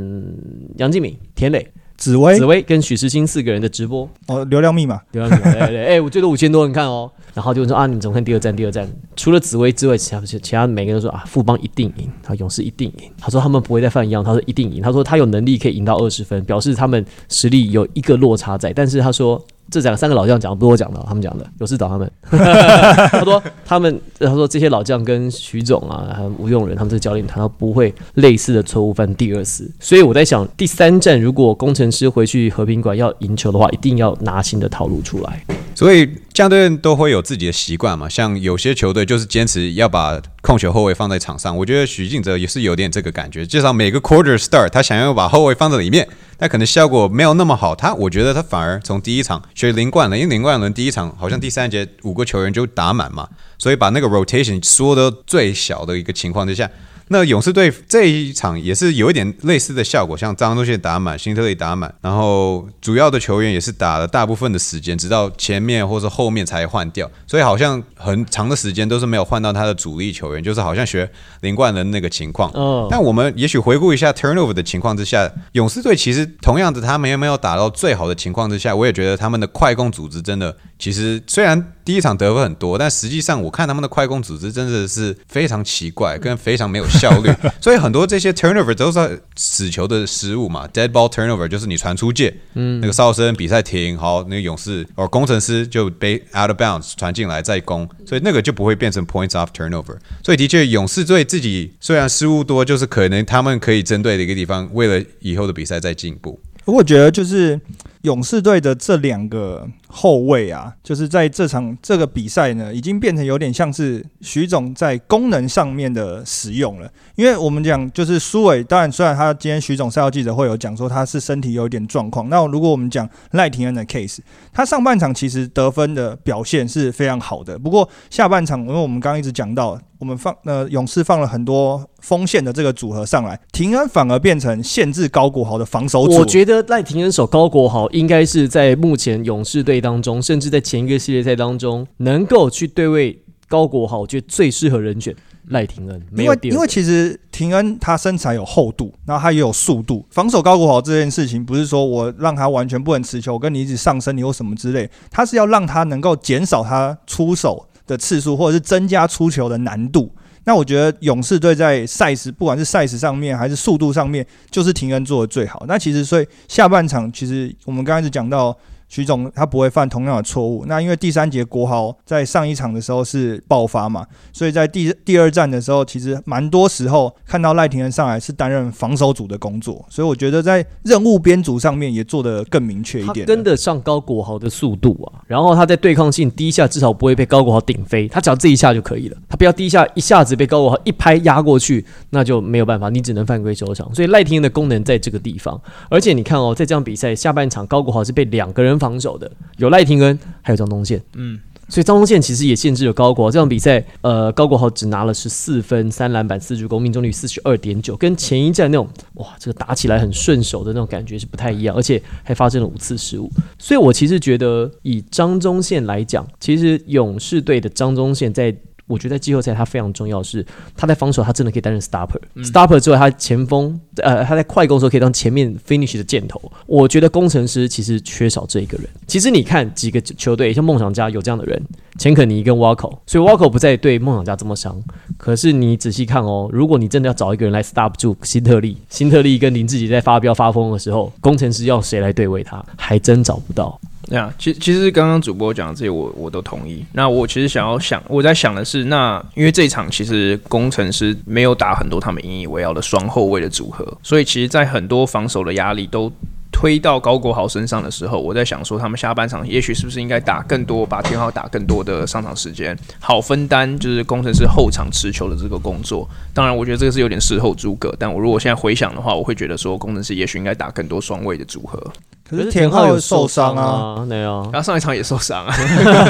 [0.78, 1.64] 杨敬敏、田磊、
[2.04, 7.10] 紫薇紫薇跟许世清四个人的直播，哦，流量密码对对对对，哎，我最多五千多人看哦。
[7.32, 8.54] 然后就说啊，你怎么看第二站？
[8.54, 8.86] 第二站
[9.16, 13.10] 除了紫薇之外，其他其他每个人都说啊，富邦一定赢，他勇士一定赢。
[13.18, 14.82] 他说他们不会再犯一样，他说一定赢。
[14.82, 18.70] 他说他有能力可以赢到二十分，表示他们实力有一个落差在。
[18.70, 22.10] 但是他说这两三个老将讲的不是我讲的，他们讲的，有事找他们。
[22.30, 29.70] 他说他们，他说这些老将跟徐总啊，还有吴用人，他们这个教练谈到不会类似的错误犯第二次。
[29.80, 35.42] 所以我在想，第三站如果工程师回去和平馆要赢球的话，一定要拿新的套路出来。
[35.74, 47.72] 所以将队都会有自己的习惯嘛，像有些球队就是坚持要把控球后卫放在场上，我觉得许晋哲也是有点这个感觉，至少每个 quarter start 他想要把后卫放在里面，但可能效果没有那么好。
[47.72, 56.68] 他我觉得他反而从第一场学林冠了，因为林冠伦第一场好像第三节五个球员就打满嘛，所以把那个 rotation 缩到最小的一个情况之下。
[57.08, 72.50] 那勇士队这一场也是有一点类似的效果，像张东宪打满，辛特利打满，然后主要的球员也是打了大部分的时间，直到前面或是后面才换掉，所以好像很长的时间都是没有换到他的主力球员，就是好像学林冠的那个情况。
[72.54, 87.30] 嗯，但我们也许回顾一下 turnover 的情况之下，勇士队其实同样的，他们也没有打到最好的情况之下，我也觉得他们的快攻组织真的，其实虽然第一场得分很多，但实际上我看他们的快攻组织真的是非常奇怪，跟非常没有效率，
[87.60, 106.40] 所以很多这些 turnover 都是死球的失误嘛，dead ball turnover 就是你传出界，嗯，那个哨声比赛停，好，那个勇士哦工程师就被 out of bounds 传进来再攻，所以那个就不会变成 points off turnover，所以的确勇士队自己虽然失误多，就是可能他们可以针对的一个地方，为了以后的比赛再进步。
[106.64, 107.60] 我觉得就是
[108.04, 116.90] 勇士队的这两个后卫啊，就是在这场这个比赛呢，已经变成有点像是徐总在功能上面的使用了。
[117.16, 124.18] 因为我们讲就是苏伟，当然虽然他今天徐总赛后记者会有讲说他是身体有点状况，那如果我们讲赖廷恩的 case，
[124.52, 136.16] 他上半场其实得分的表现是非常好的，不过下半场因为我们刚刚一直讲到，我们放呃勇士放了很多锋线的这个组合上来，廷恩反而变成限制高国豪的防守组。
[136.16, 143.16] 我觉得赖廷恩守高国豪应该是在目前勇士队当中，甚至在前一个系列赛当中，能够去对位
[143.48, 145.14] 高国豪，我觉得最适合人选
[145.48, 146.02] 赖廷恩。
[146.10, 160.10] 没因为因为第二个其实廷恩他身材有厚度，然后他也有速度，防守高国豪这件事情不是说我让他完全不能持球，我跟你一直上升你或什么之类，他是要让他能够减少他出手的次数，或者是增加出球的难度。
[160.44, 165.64] 那我觉得勇士队在赛时，不管是赛时上面还是速度上面，就是廷恩做的最好。
[165.66, 168.56] 那其实所以下半场，其实我们刚开始讲到
[168.94, 170.64] 徐总他不会犯同样的错误。
[170.68, 183.26] 那因为第三节国豪在上一场的时候是爆发嘛，所以在第第二站的时候，其实蛮多时候看到赖廷恩上来是担任防守组的工作，所以我觉得在任务编组上面也做得更明确一点。
[183.26, 193.92] 跟得上高国豪的速度啊，然后他在对抗性第一下至少不会被高国豪顶飞，他只要这一下就可以了，他不要第一下一下子被高国豪一拍压过去，那就没有办法，你只能犯规收场。
[193.92, 201.40] 所以赖廷恩的功能在这个地方，而且你看哦，在这场比赛下半场，高国豪是被两个人防守的，有赖廷恩，还有张东宪，嗯。
[201.66, 203.30] 所以张东宪其实也限制了高国豪。
[203.30, 213.30] 这场比赛，呃，高国豪只拿了十四分、三篮板、四助攻，命中率四十二点九，跟前一战那种哇，这个打起来很顺手的那种感觉是不太一样，而且还发生了五次失误。
[213.58, 218.54] 所以我其实觉得，以张宗宪来讲，其实勇士队的张宗宪在。
[218.86, 220.44] 我觉得在季后赛他非常重要的是，
[220.76, 226.40] 他在防守他真的可以担任 stopper、stopper 之外，他前锋呃他在快攻的时候可以当前面 finish 的箭头。
[226.66, 228.86] 我觉得工程师其实缺少这一个人。
[229.06, 231.62] 其实你看几个球队，像梦想家有这样的人，
[231.98, 234.78] 钱肯尼跟沃口，所以沃口不再对梦想家这么伤。
[235.16, 243.80] 可是你仔细看哦，如果你真的要找一个人来 stop 住辛特利，辛特利跟林志杰在发飙发疯的时候，工程师要谁来对位他，还真找不到。
[244.08, 246.84] 那样，其其实刚刚主播讲的这些我我都同意。
[246.92, 256.12] 那我其实想要想，我在想的是，那因为这一场其实工程师没有打很多他们引以为傲的双后卫的组合，所以其实，在很多防守的压力都
[256.54, 266.08] 推到高国豪身上的时候，我在想说，他们下半场也许是不是应该打更多，把天浩打更多的上场时间，好分担就是工程师后场持球的这个工作。
[266.32, 271.82] 当然，我觉得这个是有点事后诸葛，但我如果现在回想的话，我会觉得说，工程师也许应该打更多双位的组合。
[272.26, 274.48] 可是田浩有受伤啊，啊，对啊。
[274.50, 275.54] 然后上一场也受伤啊，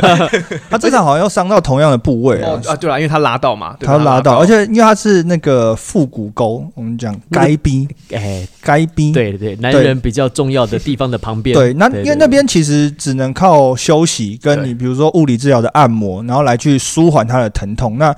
[0.71, 2.61] 他这场好像又伤到同样的部位啊哦。
[2.69, 11.55] 啊，对了，因为他拉到嘛，他拉到，而且因为他是那个腹股沟，我们讲该逼 哎，该逼，对对对，男人比较重要的地方的旁边。
[11.55, 17.99] 对，那因为那边其实只能靠休息，跟你比如说物理治疗的按摩，然后来去舒缓他的疼痛。
[17.99, 18.15] 那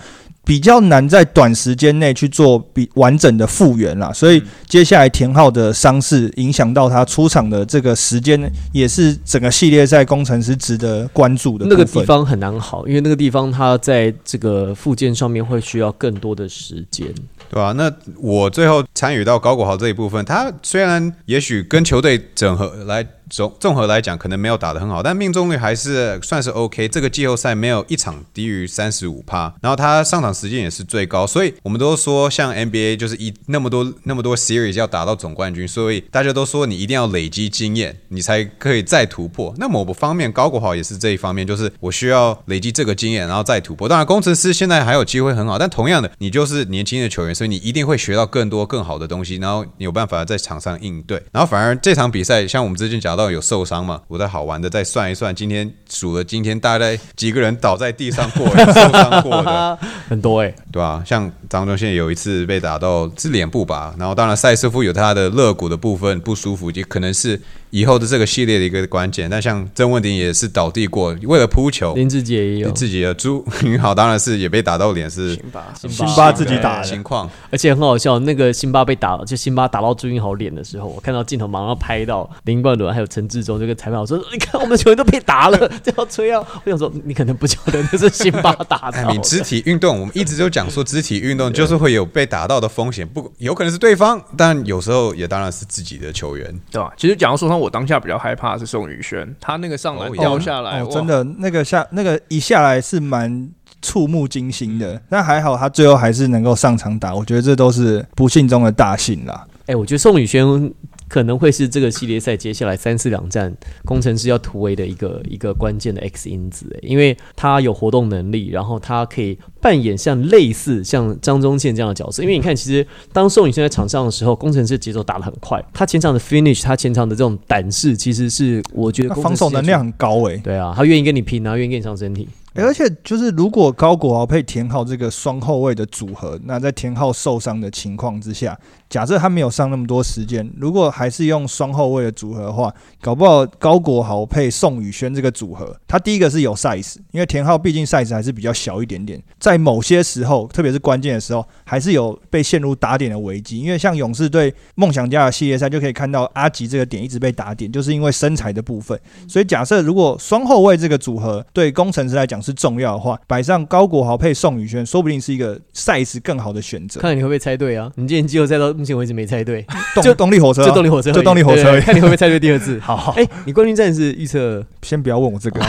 [0.47, 8.41] 比较难在短时间内去做比完整的复原啦，所以接下来田浩的伤势影响到他出场的这个时间，
[8.73, 17.13] 也是整个系列赛工程师值得关注的那个地方很难好，因为那个地方他在这个附件上面会需要更多的时间。
[17.49, 26.89] 对吧、那我最后参与到高国豪这一部分，他虽然也许跟球队整合来综综合来讲可能没有打得很好，但命中率还是算是 OK。
[26.89, 39.55] 这个季后赛没有一场低于三十五趴，然后他上场时间也是最高，所以我们都说像 NBA 就是一那么多那么多 series 要打到总冠军，所以大家都说你一定要累积经验，你才可以再突破。
[39.59, 43.89] 那某个方面，高国豪也是这一方面，就是我需要累积这个经验，然后再突破。
[43.89, 51.23] 当然，工程师现在还有机会很好，但同样的，你就是年轻的球员，所以你一定会学到更多更好的东西，然后你有办法在场上应对。
[51.33, 67.40] 然后反而这场比赛，像我们之前讲到有受伤嘛，我在好玩的再算一算，今天数了今天大概几个人倒在地上过受伤过的， 很多哎、对吧、像张忠宪有一次被打到是脸部吧，然后当然塞斯夫有他的肋骨的部分不舒服，也可能是
[67.77, 69.29] 以后的这个系列的一个关键。
[69.29, 77.29] 但像曾文鼎也是倒地过，为了扑球，林志杰也有，自己的朱云豪当然是也被打到脸是辛巴辛巴自己打的情况。
[77.51, 96.47] 而且很好笑，那个辛巴被打，就辛巴打到朱云豪脸的时候，我看到镜头马上拍到林冠伦还有陈志忠这个裁判我说：“你看我们球员都被打了， 就要吹啊！”我想说，你可能不晓得那是辛巴打哎，你肢体运动，我们一直就讲说肢体运动就是会有被打到的风险，不有可能是对方，但有时候也当然是自己的球员。
[96.71, 96.93] 对吧？
[96.97, 103.48] 其实讲到受伤，我当下比较害怕的是宋宇轩，他那个上篮哦掉下来，哦哦真的那个下那个一下来是蛮
[103.83, 109.46] 触目惊心的，但还好他最后还是能够上场打，我觉得这都是不幸中的大幸啦。
[109.66, 110.72] 哎、我觉得宋宇轩
[111.09, 122.23] 可能会是这个系列赛接下来三四两战工程师要突围的一个一个关键的 X 因子，哎，因为他有活动能力，然后他可以扮演像类似像张宗宪这样的角色。
[122.23, 132.29] 因为你看，其实当宋宇轩在场上的时候，工程师节奏打得很快，他前场的 finish，他前场的这种胆识，其实是我觉得防守能量很高诶、对啊，他愿意跟你拼啊，愿意跟你上身体。
[132.55, 153.61] 欸而且就是如果高国豪配田浩这个双后卫的组合，那在田浩受伤的情况之下，假设他没有上那么多时间，如果还是用双后卫的组合的话，搞不好高国豪配宋宇轩这个组合，他第一个是有 size，因为田浩毕竟 size 还是比较小一点点，在某些时候，特别是关键的时候，还是有被陷入打点的危机。
[153.61, 158.99] 因为像勇士对梦想家的系列赛就可以看到阿吉这个点一直被打点，就是因为身材的部分。
[159.29, 167.01] 所以假设如果双后卫这个组合对工程师来讲是重要的话，摆上高国豪配宋宇轩，说不定是一个 size 更好的选择。
[167.01, 167.90] 看看你会不会猜对啊？
[167.96, 169.65] 你今天季后赛到目前为止没猜对，
[170.03, 170.62] 就动动力火车。
[170.62, 172.79] 啊、就动力火车，就动力火车看你会不会猜对第二次。
[172.85, 174.65] 好好，哎、你冠军战是预测？
[174.83, 175.61] 先不要问我这个。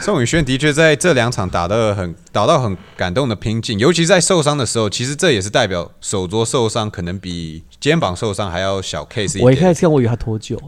[0.00, 9.44] 宋宇轩的确在这两场打的很打到很感动的拼劲，尤其在受伤的时候，其实这也是代表手肘受伤可能比肩膀受伤还要小 case 一点。
[9.44, 10.58] 我一开始看，我以为他脱臼，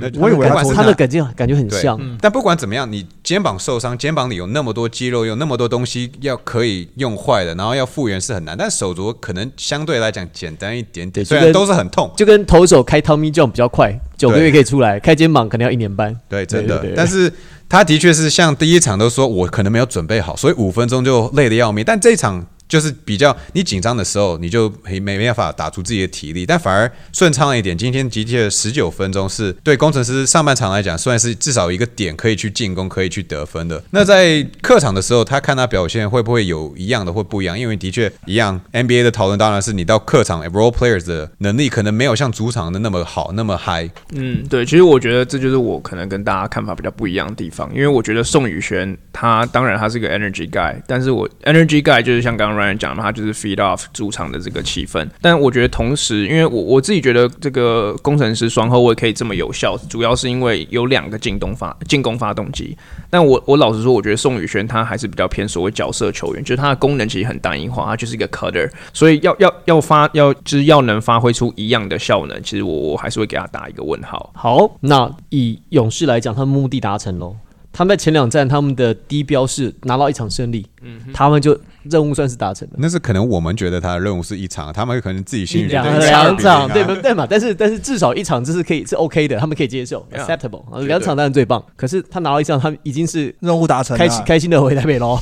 [0.00, 2.18] 那我以为他他的不管是哪感觉感觉很对像。
[2.20, 8.56] 但不管怎么样，你肩膀受伤，肩膀里有那么多肌肉，有那么多东西要可以用坏的，然后要复原是很难。
[8.56, 12.12] 但手镯可能相对来讲简单一点点，虽然都是很痛。
[12.16, 16.16] 就跟投手开 Tommy John 比较快，九个月可以出来；开肩膀可能要一年半。
[16.28, 17.32] 对，真的但是
[17.68, 21.84] 他的确是像第一场都说我可能没有准备好，所以五分钟就累得要命。
[21.84, 27.76] 但这一场就是比较你紧张的时候，你就没没办法打出自己的体力，但反而顺畅了一点。
[27.76, 33.82] 今天的确十九分钟是对工程师上半场来讲，算是至少一个点可以去进攻，可以去得分的。
[33.90, 37.58] 那在客场的时候，他看他表现会不会有一样的或不一样？
[37.58, 43.88] 因为的确一样，NBA 的讨论当然是你到客场 role players 的能力可能没有像主场的那么好，那么嗨。
[44.14, 55.08] 嗯，对，其实我觉得这就是我可能跟大家看法比较不一样的地方，因为我觉得宋宇轩他当然他是个 energy guy，但是我 energy guy 就是像刚刚 Ryan 讲的，他就是 feed off 主场的这个气氛。
[55.20, 62.76] 但我觉得同时，因为我我自己觉得这个工程师双后卫可以这么有效，主要是因为有两个进攻发进攻发动机。
[63.10, 74.30] 但我我老实说，我觉得宋宇轩他还是比较偏所谓角色球员，就是他的功能其实很单一化，他就是一个 cutter，所以要要要发要就是要能发挥出一样的效能，其实我我还是会给他打一个问号。
[74.34, 77.36] 好，那以勇士来讲，他的目的达成喽。
[77.72, 82.74] 他们在前两站，他们的低标是拿到一场胜利，嗯他们就任务算是达成了。
[82.78, 87.26] 那是可能我们觉得他的任务是一场，他们可能自己心里觉两两场，对不不对嘛？
[87.28, 90.86] 但是但是至少一场这是可以是 OK 的，他们可以接受 Yeah，acceptable。
[90.86, 95.18] 两场当然最棒，可是他拿到一场，他们已经是任务达成、啊，开心开心的回台北喽。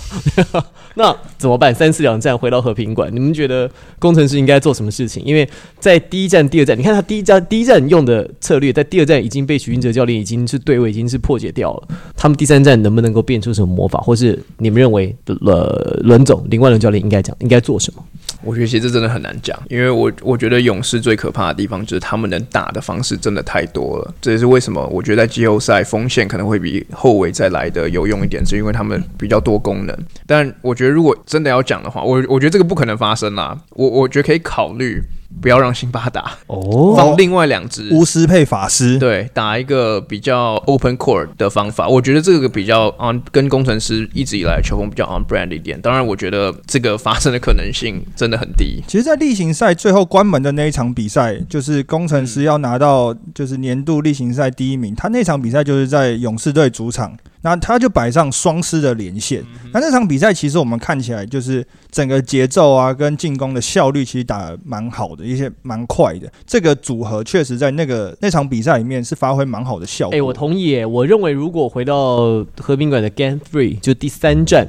[0.96, 1.72] 那怎么办？
[1.72, 5.22] 三四两站回到和平馆，你们觉得工程师应该做什么事情？
[5.24, 11.88] 因为在第一站、第二站，你看他第一站第一站用的策略，在第二站已经被许云哲教练已经是对位，已经是破解掉了。
[12.20, 18.04] 他们第三站能不能够变出什么魔法，或是你们认为呃轮总林冠伦教练应该讲应该做什么？
[18.44, 29.98] 我觉得其实这真的很难讲，因为我我觉得勇士最可怕的地方就是他们能打的方式真的太多了，这也是为什么我觉得在季后赛锋线可能会比后卫再来的有用一点，是因为他们比较多功能。
[30.26, 33.58] 但我觉得如果真的要讲的话，我我觉得这个不可能发生啦。
[33.70, 35.02] 我我觉得可以考虑。
[35.40, 45.80] 不要让辛巴打，哦，放另外两只巫师配法师，对，打一个比较 open court 的方法，我觉得这个比较 on 跟工程师一直以来的球风比较 on brand 一点。
[45.80, 48.82] 当然，我觉得这个发生的可能性真的很低。
[48.86, 54.94] 其实，在例行赛最后关门的那一场比赛，就是工程师要拿到就是年度例行赛第一名。
[54.94, 59.42] 他那场比赛就是在勇士队主场，那他就摆上双狮的连线。
[59.72, 66.30] 那那场比赛其实我们看起来就是整个节奏啊，跟进攻的效率其实打得蛮好的，一些蛮快的。
[66.46, 70.16] 这个组合确实在那个那场比赛里面是发挥蛮好的效果。
[70.16, 70.84] 哎、我同意诶。
[70.84, 74.68] 我认为如果回到和平馆的 Game Three，就第三站，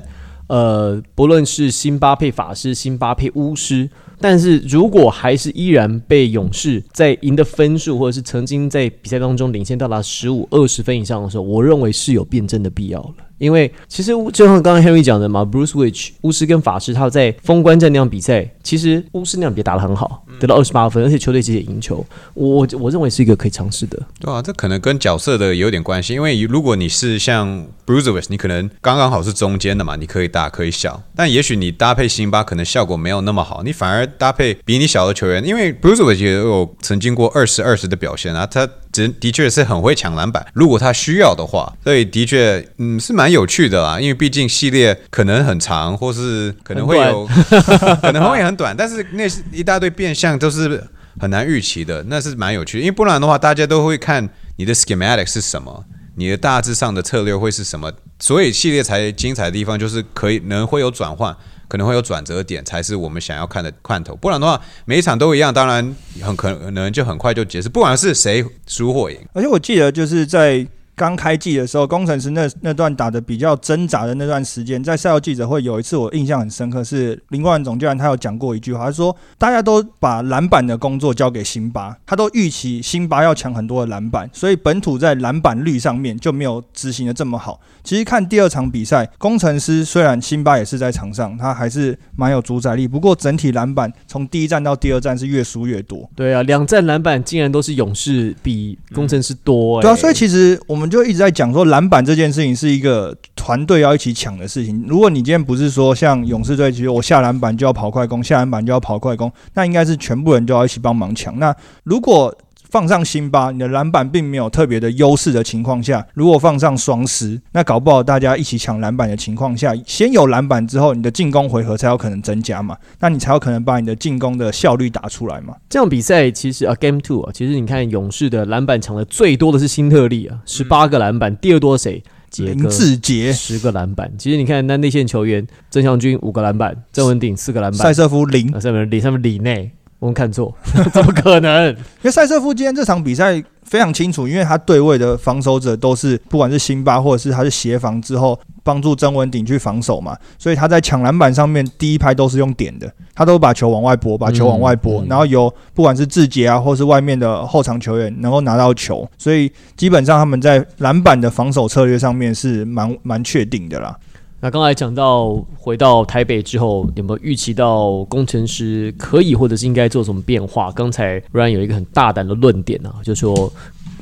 [0.51, 3.89] 呃，不论是辛巴佩法师，辛巴佩巫师，
[4.19, 13.15] 但是如果还是依然被勇士在赢的分数，或者是曾经在比赛当中领先到达十五、二十分以上的时候，我认为是有辩证的必要了。
[13.41, 22.05] 因为其实就像刚刚 Henry 讲的嘛，Bruce Witch 巫师跟法师他在封关战那场比赛，其实巫师那场比赛打得很好，得到二十八分，而且球队其实也赢球。
[22.35, 23.99] 我我我认为是一个可以尝试的。
[24.19, 47.27] 对啊，这可能跟角色的有点关系，因为如果你是像 Bruce Witch，你可能刚刚好是中间的嘛，你可以大可以小，但也许你搭配辛巴可能效果没有那么好，你反而搭配比你小的球员，因为 Bruce Witch 也有曾经过二十二十的表现啊，他只的确是很会抢篮板，如果他需要的话，所以的确嗯是蛮有趣的啦，因为毕竟系列可能很长，或是可能会有
[48.01, 50.83] 可能会很短，但是那是一大堆变相都是
[51.19, 55.85] 很难预期的，那是蛮有趣的，因为不然的话大家都会看你的 schematic 是什么。
[56.17, 57.89] 你的大致上的策略会是什么？
[58.21, 61.35] 所以系列才精彩的地方就是可以能会有转换，
[61.67, 64.15] 可能会有转折点，才是我们想要看的看头。
[64.15, 69.17] 不然的话，每一场都一样，当然很可能就很快就结束，不管是谁输或赢。
[69.33, 70.65] 而且我记得就是在
[71.01, 87.59] 刚开季的时候，工程师那那段打的比较挣扎的那段时间，在赛后记者会有一次我印象很深刻，是林冠总教练他有讲过一句话，他说大家都把篮板的工作交给辛巴，他都预期辛巴要抢很多的篮板，所以本土在篮板率上面就没有执行的这么好。
[87.83, 96.07] 其实看第二场比赛，工程师虽然辛巴也是在场上，他还是蛮有主宰力，不过整体篮板从第一站到第二站是越输越多。
[96.15, 104.83] 对啊，两站篮板竟然都是勇士比工程师多、欸，对啊，所以其实我们就一直在讲说，篮板这件事情是一个团队要一起抢的事情。
[104.87, 111.39] 如果你今天不是说像勇士队，其实我下篮板就要跑快攻，下篮板就要跑快攻，那应该是全部人都要一起帮忙抢。
[111.39, 112.35] 那如果
[112.71, 125.53] 放上辛巴，你的篮板并没有特别的优势的情况下，如果放上双十，那搞不好大家一起抢篮板的情况下，先有篮板之后，你的进攻回合才有可能增加嘛，那你才有可能把你的进攻的效率打出来嘛。
[125.69, 132.01] 这场比赛其实啊，Game Two 啊，其实你看勇士的篮板抢的最多的是辛特利啊，十八个篮板，第二多谁？
[132.29, 134.09] 杰林志杰、十个篮板。
[134.17, 139.69] 其实你看那内线球员，郑祥军五个篮板，郑文鼎四个篮板塞，瑟夫零啊，上面里上面里内，
[140.01, 140.51] 我们看错，
[140.91, 141.69] 怎么可能？
[141.69, 163.95] 因为塞瑟夫今天这场比赛非常清楚，因为他对位的防守者都是不管是辛巴或者是他是协防之后帮助曾文鼎去防守嘛，所以他在抢篮板上面第一拍都是用点的，他都把球往外拨，把球往外拨，然后由不管是志杰啊，或是外面的后场球员能够拿到球，所以基本上他们在篮板的防守策略上面是蛮蛮确定的啦。
[164.43, 170.71] 那刚才讲到回到台北之后，有没有预期到工程师可以或者是应该做什么变化？
[170.71, 173.53] 刚才 Ryan 有一个很大胆的论点啊，就说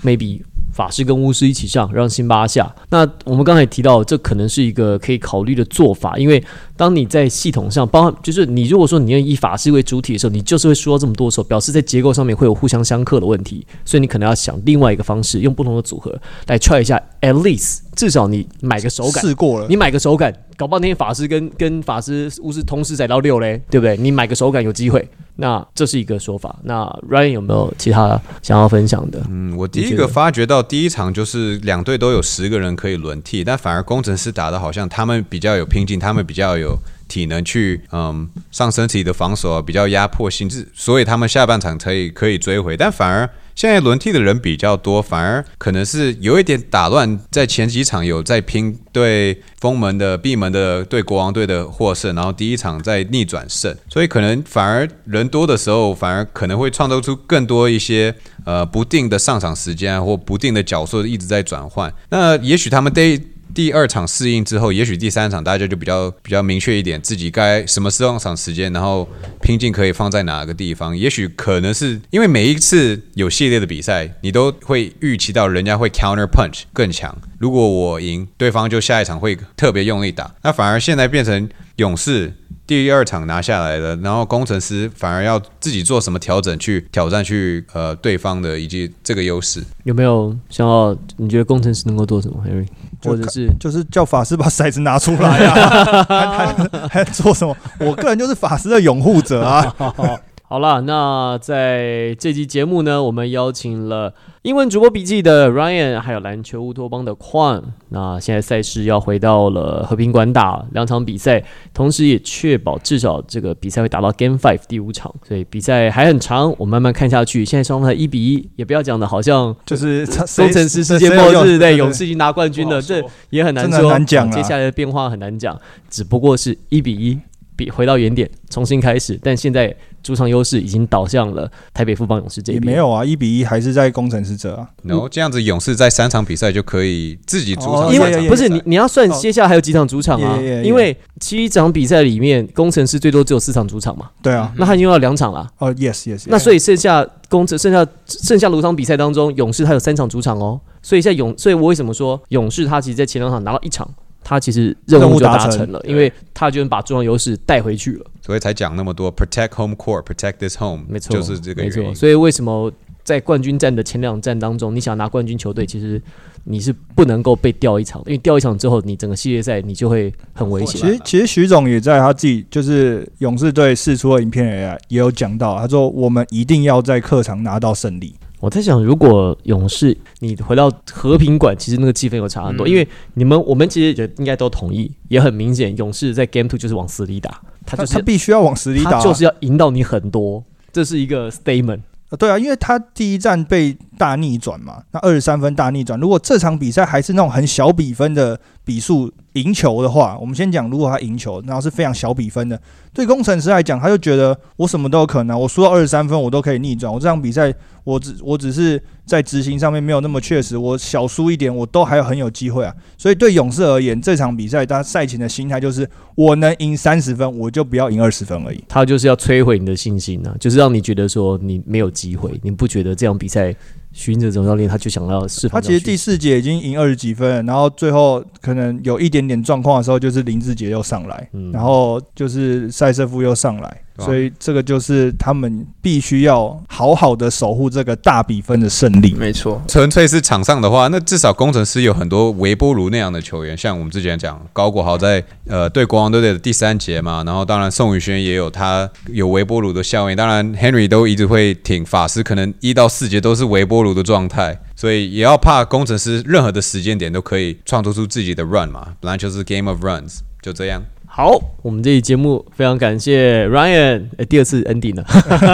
[0.01, 0.41] maybe
[0.79, 2.73] 法师跟巫师一起上，让辛巴下。
[2.89, 6.41] 那我们刚才也提到，这可能是一个可以考虑的做法，因为
[6.77, 16.17] 当你在系统上，包含就是你如果说你要以法师为主体的时候，你就是会输到这么多的时候，表示在结构上面会有互相相克的问题，所以你可能要想另外一个方式，用不同的组合
[16.47, 19.21] 来 try 一下，at least 至少你买个手感。
[19.21, 23.97] 试过了，你买个手感，搞不好那天法师跟跟法师巫师同时载到六嘞，对不对？
[23.97, 25.05] 你买个手感有机会，
[25.39, 26.55] 那这是一个说法。
[26.63, 29.21] 那 Ryan 有没有其他想要分享的？
[29.29, 36.77] 嗯，我第一个发觉到第一场就是两队都有十个人可以轮替，但反而工程师打的好像他们比较有拼劲，他们比较有
[37.07, 43.29] 体能去嗯上身体的防守啊，比较压迫性质，所以他们下半场可以可以追回，但反而
[43.59, 61.93] 现在轮替的人比较多，反而可能是有一点打乱，在前几场有在拼对封门的、闭门的、对国王队的获胜，然后第一场在逆转胜，所以可能反而人多的时候，反而可能会创造出更多一些呃不定的上场时间，或不定的角色一直在转换。
[62.11, 63.21] 那也许他们得
[63.59, 69.05] 第二场适应之后，也许第三场大家就比较比较明确一点，自己该什么上场时间，然后
[69.41, 70.97] 拼劲可以放在哪个地方。
[70.97, 77.13] 也许可能是因为每一次有系列的比赛，你都会预期到人家会 counter punch 更强。
[77.37, 80.33] 如果我赢，对方就下一场会特别用力打。
[80.41, 82.33] 那反而现在变成勇士
[82.65, 89.61] 第二场拿下来了，然后工程师反而要自己做什么调整去挑战去呃对方的以及这个优势。
[89.83, 90.97] 有没有想要？
[91.17, 92.65] 你觉得工程师能够做什么，Henry？
[93.01, 97.55] 就或者是就是叫法师把骰子拿出来啊，还还还做什么？
[97.79, 99.73] 我个人就是法师的拥护者啊。
[100.51, 107.61] 好了，那在这期节目呢，我们邀请了英文主播笔记的 Ryan，还有篮球乌托邦的 Quan。
[107.89, 117.45] 那现在赛事要回到了和平馆打两场比赛，同时也确保至少这个比赛会打到 Game Five 第五场，所以比赛还很长，我慢慢看下去。
[117.45, 120.03] 现在双方一比一，也不要讲的好像就是
[120.35, 125.55] 工程师世界末日，对勇士已经拿冠军了，这也很难说，很难讲啊接下来的变化很难讲，
[125.91, 127.19] 只不过是一比一，
[127.59, 129.19] 比回到原点，重新开始。
[129.21, 132.63] 但现在主场优势已经倒向了台北富邦勇士这边。
[132.63, 134.69] 也没有啊，一比一还是在工程师者啊。
[134.83, 140.63] 然后这样子，勇士在三场比赛就可以自己主场哦因为不是你，你要算接下来还有几场主场啊 Yeah, yeah, yeah.
[140.63, 145.45] 因为七场比赛里面，工程师最多只有四场主场嘛，对啊，那他已经用了两场了。
[145.57, 153.87] 哦，yes yes，那所以剩下工程剩下剩下五场比赛当中，勇士他有三场主场哦，所以在勇，所以我为什么说勇士他其实在前两场拿到一场，
[154.29, 158.05] 他其实任务就达成了，因为他就能把主场优势带回去了。
[158.21, 161.95] 所以才讲那么多 protect home court，protect this home，没错，就是这个没错。
[161.95, 162.71] 所以为什么
[163.03, 165.99] 在冠军战的前两战当中，你想拿冠军球队，其实
[166.43, 170.87] 你是不能够被掉一场，因为掉一场之后，你整个系列赛你就会很危险其。
[170.87, 178.13] 实其实徐总也在他自己就是勇士队试出的影片也也有讲到，他说我们一定要在客场拿到胜利。
[178.39, 191.81] 我在想，如果勇士你回到和平馆，其实那个气氛有差很多，嗯因为你们我们其实也应该都同意，也很明显，勇士在 Game Two 就是往死里打，他他就是他必须要往死里打就是要赢到你很多，这是一个 statement。
[192.11, 195.99] 呃对啊，因为他第一站被大逆转嘛，那二十三分大逆转。
[195.99, 202.59] 如果这场比赛还是那种很小比分的比数赢球的话，我们先讲，如果他赢球，然后是非常小比分的，
[202.93, 206.91] 对工程师来讲，他就觉得我什么都有可能，我输到二十三分我都可以逆转。
[206.91, 212.73] 我这场比赛，我只 我只是在执行上面没有那么确实，我小输一点，我都还有很有机会啊。
[212.97, 218.63] 所以对勇士而言，这场比赛他赛前的心态就是，我能赢三十分，我就不要赢二十分而已。
[218.67, 223.55] 他就是要摧毁你的信心啊，就是让你觉得说你没有机会，你不觉得这场比赛
[223.91, 225.67] 徐云哲总教练他就想要释他放他。
[225.67, 239.13] 其实第四节已经赢二十几分，然后最后可能有一点点状况的时候，就是林志杰又上来，嗯然后就是塞瑟夫又上来，所以这个就是他们必须要好好的守护这个大比分的胜利。
[239.13, 260.83] 没错，纯粹是场上的话，那至少工程师有很多微波炉那样的球员，像我们之前讲高国豪在呃对国王队的第三节嘛，然后当然宋宇轩也有他有微波炉的效应，当然 Henry 都一直会挺法师，可能一到四节都是微波炉的状态，所以也要怕工程师任何的时间点都可以创作出自己的 run 嘛，本来就是 game of runs，就这样。
[261.19, 265.03] 好，我们这期节目非常感谢 Ryan，呃，第二次 ending 了，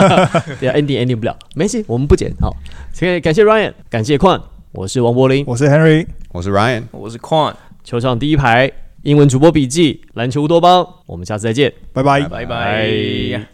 [0.61, 2.31] 对啊，ending ending 不了，没事，我们不剪。
[2.39, 2.55] 好，
[2.93, 4.39] 谢感谢 Ryan，感谢矿，
[4.73, 6.83] 我是王柏林，我是 Henry，我是 Ryan。
[6.91, 11.73] 我是 Quan，球场第一排英文主播笔记，篮球乌多邦，我们下次再见。
[11.91, 12.21] 拜拜。
[12.29, 13.47] 拜拜。